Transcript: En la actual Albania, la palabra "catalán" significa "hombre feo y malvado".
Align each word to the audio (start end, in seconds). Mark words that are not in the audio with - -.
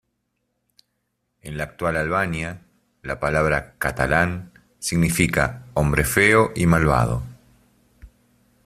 En 1.43 1.57
la 1.59 1.65
actual 1.65 1.95
Albania, 1.95 2.63
la 3.03 3.19
palabra 3.19 3.75
"catalán" 3.77 4.51
significa 4.79 5.67
"hombre 5.75 6.05
feo 6.05 6.53
y 6.55 6.65
malvado". 6.65 7.21